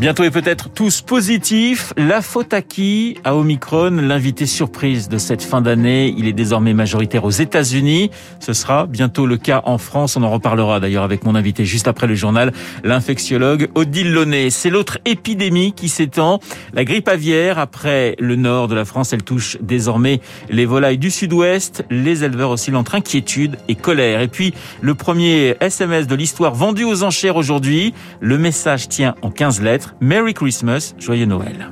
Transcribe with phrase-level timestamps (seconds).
[0.00, 1.92] Bientôt et peut-être tous positifs.
[1.98, 3.18] La faute à qui?
[3.22, 6.14] À Omicron, l'invité surprise de cette fin d'année.
[6.16, 8.10] Il est désormais majoritaire aux États-Unis.
[8.38, 10.16] Ce sera bientôt le cas en France.
[10.16, 12.50] On en reparlera d'ailleurs avec mon invité juste après le journal,
[12.82, 14.48] l'infectiologue Odile Launay.
[14.48, 16.40] C'est l'autre épidémie qui s'étend.
[16.72, 21.10] La grippe aviaire, après le nord de la France, elle touche désormais les volailles du
[21.10, 21.84] sud-ouest.
[21.90, 24.22] Les éleveurs oscillent entre inquiétude et colère.
[24.22, 27.92] Et puis, le premier SMS de l'histoire vendu aux enchères aujourd'hui.
[28.22, 29.89] Le message tient en 15 lettres.
[30.00, 31.70] Merry Christmas, joyeux Noël.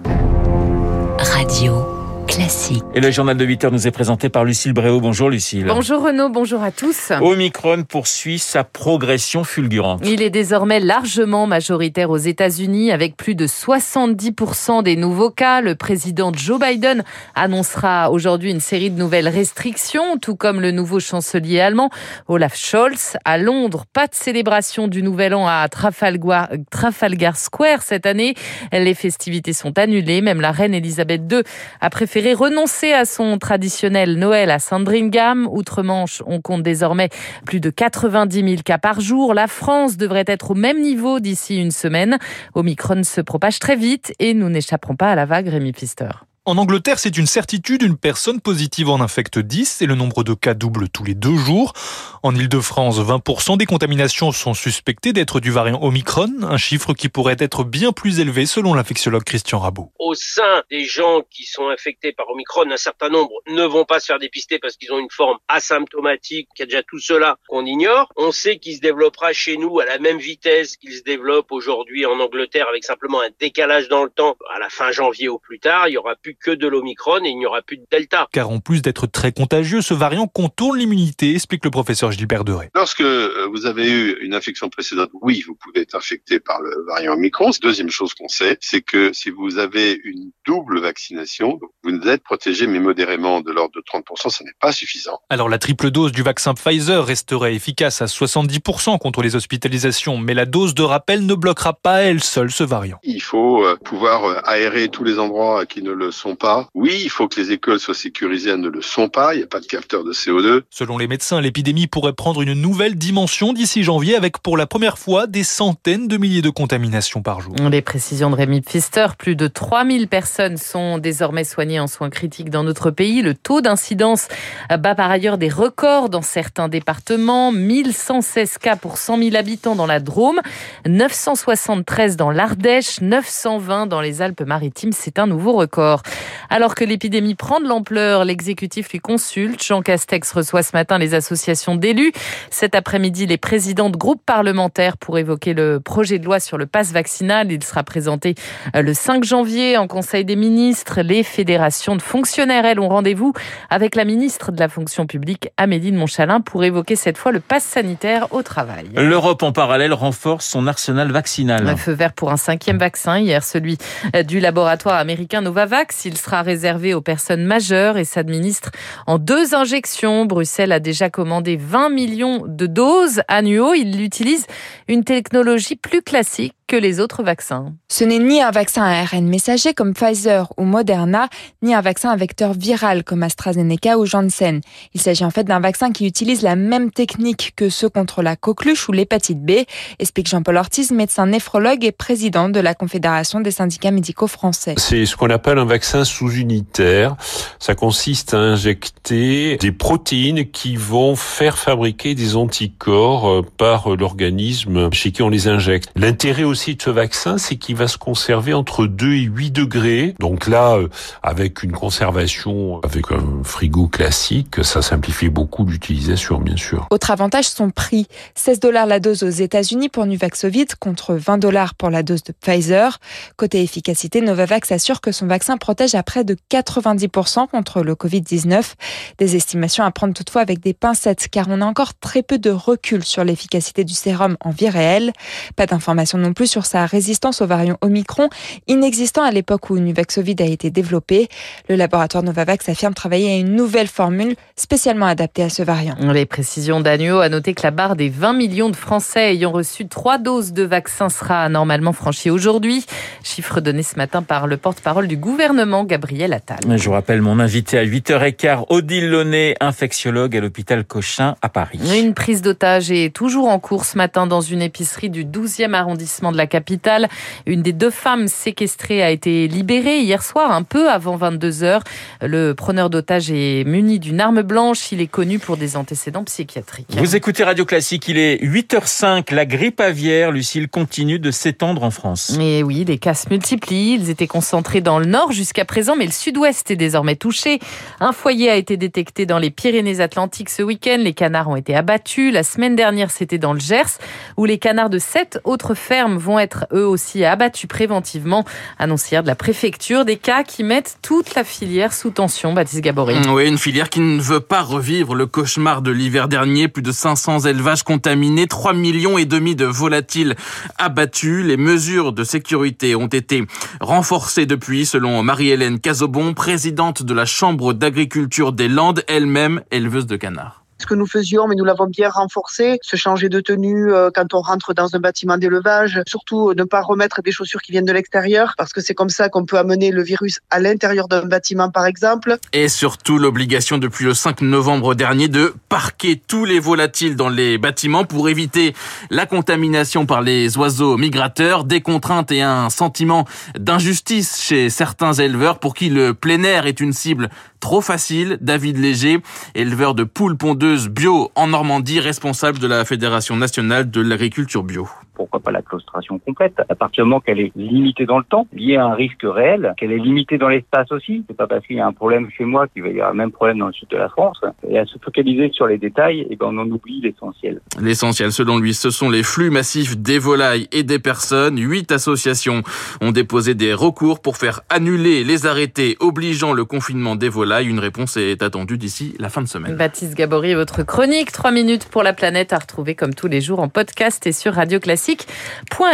[1.19, 1.98] Radio.
[2.28, 2.84] Classique.
[2.95, 5.00] Et le journal de 8 heures nous est présenté par Lucille Bréau.
[5.00, 5.64] Bonjour Lucille.
[5.66, 7.10] Bonjour Renaud, bonjour à tous.
[7.23, 10.02] Omicron poursuit sa progression fulgurante.
[10.04, 15.62] Il est désormais largement majoritaire aux États-Unis avec plus de 70% des nouveaux cas.
[15.62, 17.02] Le président Joe Biden
[17.35, 21.88] annoncera aujourd'hui une série de nouvelles restrictions, tout comme le nouveau chancelier allemand
[22.29, 23.16] Olaf Scholz.
[23.24, 28.35] À Londres, pas de célébration du Nouvel An à Trafalgar, Trafalgar Square cette année.
[28.70, 30.20] Les festivités sont annulées.
[30.20, 31.42] Même la reine Elisabeth II
[31.80, 35.49] a préféré renoncer à son traditionnel Noël à Sandringham.
[35.51, 37.09] Outre-Manche, on compte désormais
[37.47, 39.35] plus de 90 000 cas par jour.
[39.35, 42.19] La France devrait être au même niveau d'ici une semaine.
[42.55, 46.27] Omicron se propage très vite et nous n'échapperons pas à la vague Rémi Pfister.
[46.49, 50.32] En Angleterre, c'est une certitude, une personne positive en infecte 10 et le nombre de
[50.32, 51.74] cas double tous les deux jours.
[52.23, 57.37] En Ile-de-France, 20% des contaminations sont suspectées d'être du variant Omicron, un chiffre qui pourrait
[57.38, 59.93] être bien plus élevé selon l'infectiologue Christian Rabot.
[59.99, 64.00] Au sein des gens qui sont infectés par Omicron, un certain nombre ne vont pas
[64.00, 67.37] se faire dépister parce qu'ils ont une forme asymptomatique, qu'il y a déjà tout cela
[67.49, 68.09] qu'on ignore.
[68.16, 72.06] On sait qu'il se développera chez nous à la même vitesse qu'il se développe aujourd'hui
[72.06, 75.60] en Angleterre avec simplement un décalage dans le temps à la fin janvier au plus
[75.60, 75.88] tard.
[75.88, 78.28] Il y aura plus que de l'Omicron et il n'y aura plus de Delta.
[78.33, 82.71] Car en plus d'être très contagieux, ce variant contourne l'immunité, explique le professeur Gilbert Deré.
[82.75, 86.84] Lorsque euh, vous avez eu une infection précédente, oui, vous pouvez être infecté par le
[86.87, 87.50] variant Omicron.
[87.62, 92.66] Deuxième chose qu'on sait, c'est que si vous avez une double vaccination, vous êtes protégé
[92.66, 95.19] mais modérément de l'ordre de 30%, ce n'est pas suffisant.
[95.31, 100.34] Alors la triple dose du vaccin Pfizer resterait efficace à 70% contre les hospitalisations, mais
[100.34, 102.98] la dose de rappel ne bloquera pas elle seule ce variant.
[103.03, 106.69] Il faut euh, pouvoir euh, aérer tous les endroits qui ne le sont pas.
[106.75, 109.34] Oui, il faut que les écoles soient sécurisées, elles ne le sont pas.
[109.34, 110.62] Il n'y a pas de capteur de CO2.
[110.71, 114.99] Selon les médecins, l'épidémie pourrait prendre une nouvelle dimension d'ici janvier avec pour la première
[114.99, 117.55] fois des centaines de milliers de contaminations par jour.
[117.71, 122.50] Les précisions de Rémi Pfister, plus de 3000 personnes sont désormais soignées en soins critiques
[122.50, 123.22] dans notre pays.
[123.22, 124.28] Le taux d'incidence
[124.71, 127.53] bat par ailleurs des records dans certains départements.
[127.53, 130.41] 1116 cas pour 100 000 habitants dans la Drôme,
[130.87, 134.93] 973 dans l'Ardèche, 920 dans les Alpes-Maritimes.
[134.93, 136.03] C'est un nouveau record.
[136.50, 139.62] Alors que l'épidémie prend de l'ampleur, l'exécutif lui consulte.
[139.62, 142.12] Jean Castex reçoit ce matin les associations d'élus.
[142.50, 146.66] Cet après-midi, les présidents de groupes parlementaires pour évoquer le projet de loi sur le
[146.66, 147.52] pass vaccinal.
[147.52, 148.34] Il sera présenté
[148.74, 151.00] euh, le 5 janvier en Conseil des ministres.
[151.02, 153.32] Les fédérations de fonctionnaires, elles, ont rendez-vous
[153.68, 157.41] avec la ministre de la fonction publique, Amélie de Montchalin, pour évoquer cette fois le
[157.41, 158.86] pass sanitaire au travail.
[158.94, 161.68] L'Europe, en parallèle, renforce son arsenal vaccinal.
[161.68, 163.18] Un feu vert pour un cinquième vaccin.
[163.18, 163.78] Hier, celui
[164.14, 168.70] euh, du laboratoire américain Novavax il sera réservé aux personnes majeures et s'administre
[169.06, 170.26] en deux injections.
[170.26, 173.75] Bruxelles a déjà commandé 20 millions de doses annuaux.
[173.75, 174.47] Il utilise
[174.88, 177.72] une technologie plus classique que les autres vaccins.
[177.88, 181.28] Ce n'est ni un vaccin à ARN messager comme Pfizer ou Moderna,
[181.62, 184.60] ni un vaccin à vecteur viral comme AstraZeneca ou Janssen.
[184.92, 188.36] Il s'agit en fait d'un vaccin qui utilise la même technique que ceux contre la
[188.36, 189.52] coqueluche ou l'hépatite B,
[189.98, 194.74] explique Jean-Paul Ortiz, médecin néphrologue et président de la Confédération des syndicats médicaux français.
[194.76, 197.16] C'est ce qu'on appelle un vaccin sous-unitaire.
[197.58, 204.92] Ça consiste à injecter des protéines qui vont faire fabriquer des anticorps euh, par l'organisme
[204.92, 205.90] chez qui on les injecte.
[205.96, 210.15] L'intérêt aussi de ce vaccin, c'est qu'il va se conserver entre 2 et 8 degrés.
[210.18, 210.88] Donc là, euh,
[211.22, 216.86] avec une conservation avec un frigo classique, ça simplifie beaucoup l'utilisation, bien sûr.
[216.91, 218.06] Autre avantage, son prix.
[218.34, 222.33] 16 dollars la dose aux États-Unis pour Nuvaxovid contre 20 dollars pour la dose de
[222.33, 222.98] Pfizer.
[223.36, 228.74] Côté efficacité, Novavax assure que son vaccin protège à près de 90% contre le Covid-19.
[229.18, 232.50] Des estimations à prendre toutefois avec des pincettes car on a encore très peu de
[232.50, 235.12] recul sur l'efficacité du sérum en vie réelle.
[235.56, 238.28] Pas d'informations non plus sur sa résistance au variant Omicron,
[238.66, 241.28] inexistant à l'époque où Nuvaxovid a été développé.
[241.68, 245.95] Le laboratoire Novavax affirme travailler à une nouvelle formule spécialement adaptée à ce variant.
[246.12, 249.86] Les précisions d'Agneau a noté que la barre des 20 millions de Français ayant reçu
[249.86, 252.84] trois doses de vaccin sera normalement franchie aujourd'hui.
[253.22, 256.59] Chiffre donné ce matin par le porte-parole du gouvernement, Gabriel Attal.
[256.77, 261.81] Je vous rappelle mon invité à 8h15, Odile Launay, infectiologue à l'hôpital Cochin à Paris.
[261.97, 266.33] Une prise d'otage est toujours en cours ce matin dans une épicerie du 12e arrondissement
[266.33, 267.08] de la capitale.
[267.44, 271.81] Une des deux femmes séquestrées a été libérée hier soir, un peu avant 22h.
[272.23, 274.90] Le preneur d'otage est muni d'une arme blanche.
[274.93, 276.88] Il est connu pour des antécédents psychiatriques.
[276.96, 279.35] Vous écoutez Radio Classique, il est 8h05.
[279.35, 282.37] La grippe aviaire, Lucille, continue de s'étendre en France.
[282.40, 283.94] Et oui, les cas se multiplient.
[283.94, 287.58] Ils étaient concentrés dans le nord jusqu'à présent, mais le sud-ouest est désormais touché.
[288.00, 290.99] Un foyer a été détecté dans les Pyrénées-Atlantiques ce week-end.
[290.99, 292.32] Les canards ont été abattus.
[292.32, 293.99] La semaine dernière, c'était dans le Gers,
[294.37, 298.45] où les canards de sept autres fermes vont être eux aussi abattus préventivement.
[298.79, 302.53] Annoncière de la préfecture, des cas qui mettent toute la filière sous tension.
[302.53, 303.17] Baptiste Gabory.
[303.29, 306.69] Oui, une filière qui ne veut pas revivre le cauchemar de l'hiver dernier.
[306.69, 310.37] Plus de 500 élevages contaminés, 3 millions et demi de volatiles
[310.77, 311.47] abattus.
[311.47, 313.45] Les mesures de sécurité ont été
[313.81, 320.17] renforcées depuis, selon Marie-Hélène Cazobon, présidente de la Chambre d'agriculture des Landes, elle-même éleveuse de
[320.17, 324.11] canards ce que nous faisions, mais nous l'avons bien renforcé, se changer de tenue euh,
[324.15, 327.73] quand on rentre dans un bâtiment d'élevage, surtout euh, ne pas remettre des chaussures qui
[327.73, 331.09] viennent de l'extérieur, parce que c'est comme ça qu'on peut amener le virus à l'intérieur
[331.09, 332.37] d'un bâtiment, par exemple.
[332.53, 337.59] Et surtout l'obligation depuis le 5 novembre dernier de parquer tous les volatiles dans les
[337.59, 338.75] bâtiments pour éviter
[339.11, 343.25] la contamination par les oiseaux migrateurs, des contraintes et un sentiment
[343.59, 347.29] d'injustice chez certains éleveurs pour qui le plein air est une cible
[347.61, 348.39] trop facile.
[348.41, 349.19] David Léger,
[349.55, 354.88] éleveur de poules pondeuses bio en Normandie, responsable de la Fédération nationale de l'agriculture bio
[355.19, 358.47] pourquoi pas la claustration complète, à partir du moment qu'elle est limitée dans le temps,
[358.53, 361.25] liée à un risque réel, qu'elle est limitée dans l'espace aussi.
[361.29, 363.17] C'est pas parce qu'il y a un problème chez moi qu'il va y avoir le
[363.17, 364.41] même problème dans le sud de la France.
[364.69, 367.61] Et à se focaliser sur les détails, et eh ben on en oublie l'essentiel.
[367.81, 371.59] L'essentiel, selon lui, ce sont les flux massifs des volailles et des personnes.
[371.59, 372.62] Huit associations
[373.00, 377.69] ont déposé des recours pour faire annuler les arrêtés obligeant le confinement des volailles.
[377.69, 379.76] Une réponse est attendue d'ici la fin de semaine.
[379.76, 383.59] Baptiste Gabory, votre chronique, trois minutes pour la planète à retrouver comme tous les jours
[383.59, 385.08] en podcast et sur Radio Classique.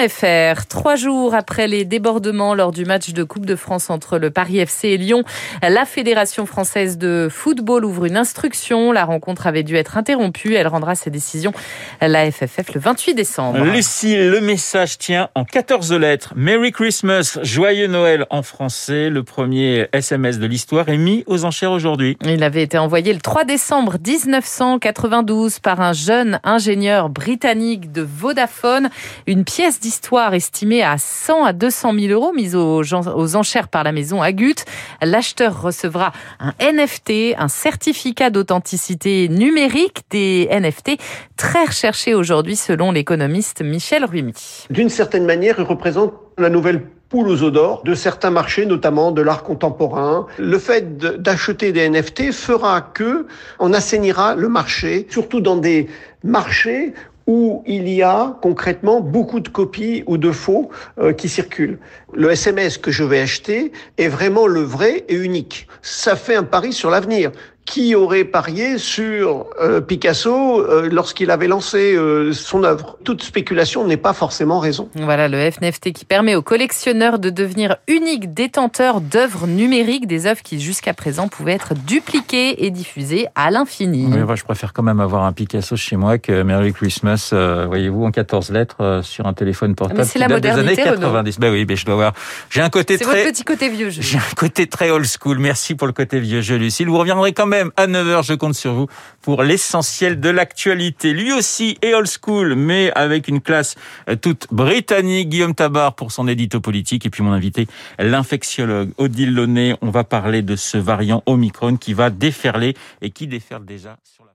[0.09, 0.67] Fr.
[0.69, 4.59] Trois jours après les débordements lors du match de Coupe de France entre le Paris
[4.59, 5.23] FC et Lyon,
[5.63, 8.93] la Fédération française de football ouvre une instruction.
[8.93, 10.55] La rencontre avait dû être interrompue.
[10.55, 11.53] Elle rendra ses décisions
[12.01, 13.65] à la FFF le 28 décembre.
[13.65, 16.33] Lucille, le message tient en 14 lettres.
[16.35, 19.11] Merry Christmas, joyeux Noël en français.
[19.11, 22.17] Le premier SMS de l'histoire est mis aux enchères aujourd'hui.
[22.25, 28.89] Il avait été envoyé le 3 décembre 1992 par un jeune ingénieur britannique de Vodafone.
[29.27, 33.93] Une pièce d'histoire estimée à 100 à 200 000 euros mise aux, enchères par la
[33.93, 34.57] maison Agut.
[35.03, 40.99] L'acheteur recevra un NFT, un certificat d'authenticité numérique des NFT
[41.37, 44.67] très recherchés aujourd'hui selon l'économiste Michel Rumi.
[44.71, 49.23] D'une certaine manière, il représente la nouvelle poule aux odeurs de certains marchés, notamment de
[49.23, 50.27] l'art contemporain.
[50.39, 53.27] Le fait d'acheter des NFT fera que
[53.59, 55.89] on assainira le marché, surtout dans des
[56.23, 56.95] marchés
[57.27, 61.79] où il y a concrètement beaucoup de copies ou de faux euh, qui circulent.
[62.13, 65.67] Le SMS que je vais acheter est vraiment le vrai et unique.
[65.83, 67.33] Ça fait un pari sur l'avenir
[67.65, 72.99] qui aurait parié sur euh, Picasso euh, lorsqu'il avait lancé euh, son œuvre.
[73.05, 74.89] Toute spéculation n'est pas forcément raison.
[74.95, 80.43] Voilà le FNFT qui permet aux collectionneurs de devenir uniques détenteurs d'œuvres numériques, des œuvres
[80.43, 84.09] qui jusqu'à présent pouvaient être dupliquées et diffusées à l'infini.
[84.13, 87.33] Oui, je préfère quand même avoir un Picasso chez moi que Merry Christmas,
[87.67, 90.01] voyez-vous, en 14 lettres sur un téléphone portable.
[90.01, 91.41] Mais c'est la modernité, des années 90.
[91.41, 92.13] Ben oui, mais je dois voir.
[92.51, 93.05] J'ai un côté très.
[93.05, 94.03] C'est votre petit côté vieux jeu.
[94.03, 95.39] J'ai un côté très old school.
[95.39, 96.89] Merci pour le côté vieux jeu, Lucille.
[96.89, 98.25] Vous reviendrez quand même à 9h.
[98.27, 98.87] Je compte sur vous
[99.23, 101.13] pour l'essentiel de l'actualité.
[101.13, 103.75] Lui aussi est old school, mais avec une classe
[104.09, 105.29] euh, toute britannique.
[105.29, 107.07] Guillaume Tabar pour son édito politique.
[107.07, 107.67] Et puis mon invité,
[107.99, 109.77] l'infectiologue Odile Launay.
[109.81, 114.25] On va parler de ce variant Omicron qui va déferler et qui déferle déjà sur
[114.25, 114.34] la